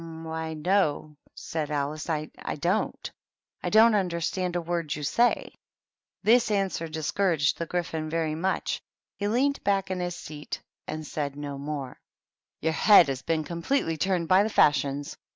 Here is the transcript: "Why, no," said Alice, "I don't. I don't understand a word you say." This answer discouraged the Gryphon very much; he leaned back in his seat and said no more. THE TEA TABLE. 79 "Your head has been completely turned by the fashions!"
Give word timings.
"Why, 0.23 0.55
no," 0.55 1.15
said 1.35 1.69
Alice, 1.69 2.09
"I 2.09 2.25
don't. 2.59 3.11
I 3.61 3.69
don't 3.69 3.93
understand 3.93 4.55
a 4.55 4.61
word 4.61 4.95
you 4.95 5.03
say." 5.03 5.53
This 6.23 6.49
answer 6.49 6.87
discouraged 6.87 7.59
the 7.59 7.67
Gryphon 7.67 8.09
very 8.09 8.33
much; 8.33 8.81
he 9.15 9.27
leaned 9.27 9.63
back 9.63 9.91
in 9.91 9.99
his 9.99 10.15
seat 10.15 10.59
and 10.87 11.05
said 11.05 11.35
no 11.35 11.59
more. 11.59 11.99
THE 12.61 12.69
TEA 12.69 12.71
TABLE. 12.71 12.73
79 12.73 12.73
"Your 12.73 12.81
head 12.97 13.07
has 13.09 13.21
been 13.21 13.43
completely 13.43 13.97
turned 13.97 14.27
by 14.27 14.41
the 14.41 14.49
fashions!" 14.49 15.17